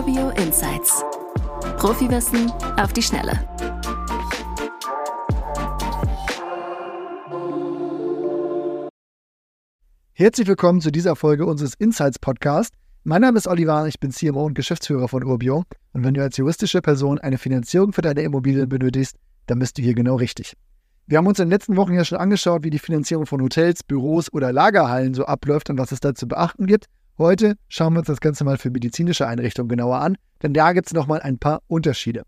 [0.00, 1.04] Urbio Insights.
[1.76, 3.32] Profiwissen auf die Schnelle.
[10.14, 12.72] Herzlich willkommen zu dieser Folge unseres Insights Podcast.
[13.04, 15.64] Mein Name ist Oliver, ich bin CMO und Geschäftsführer von Urbio.
[15.92, 19.16] Und wenn du als juristische Person eine Finanzierung für deine Immobilien benötigst,
[19.48, 20.54] dann bist du hier genau richtig.
[21.08, 23.82] Wir haben uns in den letzten Wochen ja schon angeschaut, wie die Finanzierung von Hotels,
[23.82, 26.86] Büros oder Lagerhallen so abläuft und was es da zu beachten gibt.
[27.20, 30.86] Heute schauen wir uns das Ganze mal für medizinische Einrichtungen genauer an, denn da gibt
[30.86, 32.22] es nochmal ein paar Unterschiede.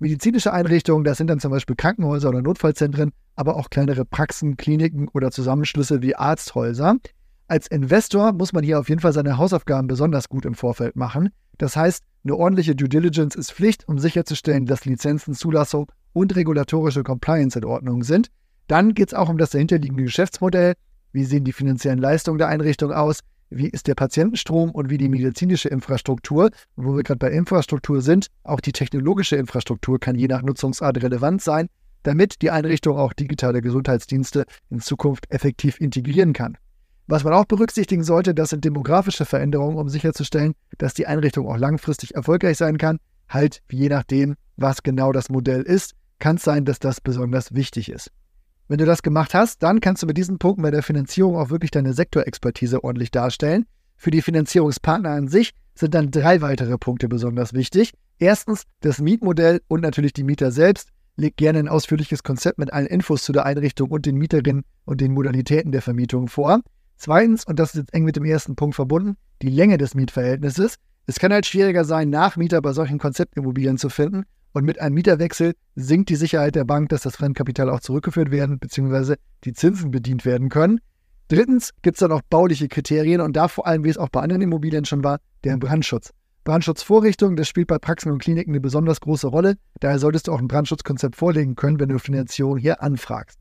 [0.00, 5.08] Medizinische Einrichtungen, das sind dann zum Beispiel Krankenhäuser oder Notfallzentren, aber auch kleinere Praxen, Kliniken
[5.14, 6.96] oder Zusammenschlüsse wie Arzthäuser.
[7.48, 11.30] Als Investor muss man hier auf jeden Fall seine Hausaufgaben besonders gut im Vorfeld machen.
[11.56, 17.02] Das heißt, eine ordentliche Due Diligence ist Pflicht, um sicherzustellen, dass Lizenzen, Zulassung und regulatorische
[17.02, 18.28] Compliance in Ordnung sind.
[18.66, 20.74] Dann geht es auch um das dahinterliegende Geschäftsmodell.
[21.12, 23.20] Wie sehen die finanziellen Leistungen der Einrichtung aus?
[23.56, 26.50] Wie ist der Patientenstrom und wie die medizinische Infrastruktur.
[26.76, 31.02] Und wo wir gerade bei Infrastruktur sind, auch die technologische Infrastruktur kann je nach Nutzungsart
[31.02, 31.68] relevant sein,
[32.02, 36.56] damit die Einrichtung auch digitale Gesundheitsdienste in Zukunft effektiv integrieren kann.
[37.06, 41.58] Was man auch berücksichtigen sollte, das sind demografische Veränderungen, um sicherzustellen, dass die Einrichtung auch
[41.58, 42.98] langfristig erfolgreich sein kann.
[43.28, 47.90] Halt, je nachdem, was genau das Modell ist, kann es sein, dass das besonders wichtig
[47.90, 48.10] ist.
[48.66, 51.50] Wenn du das gemacht hast, dann kannst du mit diesen Punkten bei der Finanzierung auch
[51.50, 53.66] wirklich deine Sektorexpertise ordentlich darstellen.
[53.96, 57.92] Für die Finanzierungspartner an sich sind dann drei weitere Punkte besonders wichtig.
[58.18, 60.88] Erstens das Mietmodell und natürlich die Mieter selbst.
[61.16, 65.00] Leg gerne ein ausführliches Konzept mit allen Infos zu der Einrichtung und den Mieterinnen und
[65.00, 66.60] den Modalitäten der Vermietung vor.
[66.96, 70.76] Zweitens, und das ist jetzt eng mit dem ersten Punkt verbunden, die Länge des Mietverhältnisses.
[71.06, 74.24] Es kann halt schwieriger sein, Nachmieter bei solchen Konzeptimmobilien zu finden
[74.54, 78.58] und mit einem Mieterwechsel sinkt die Sicherheit der Bank, dass das Fremdkapital auch zurückgeführt werden
[78.58, 79.16] bzw.
[79.44, 80.80] die Zinsen bedient werden können.
[81.28, 84.20] Drittens gibt es dann auch bauliche Kriterien und da vor allem, wie es auch bei
[84.20, 86.12] anderen Immobilien schon war, der Brandschutz.
[86.44, 89.56] Brandschutzvorrichtungen, das spielt bei Praxen und Kliniken eine besonders große Rolle.
[89.80, 93.38] Daher solltest du auch ein Brandschutzkonzept vorlegen können, wenn du Finanzierung hier anfragst.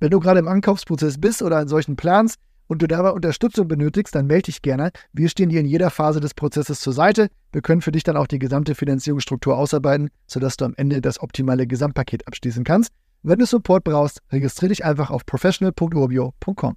[0.00, 2.38] Wenn du gerade im Ankaufsprozess bist oder einen solchen planst,
[2.70, 4.92] und du dabei Unterstützung benötigst, dann melde dich gerne.
[5.12, 7.28] Wir stehen dir in jeder Phase des Prozesses zur Seite.
[7.50, 11.20] Wir können für dich dann auch die gesamte Finanzierungsstruktur ausarbeiten, sodass du am Ende das
[11.20, 12.92] optimale Gesamtpaket abschließen kannst.
[13.24, 16.76] Wenn du Support brauchst, registriere dich einfach auf professional.urbio.com.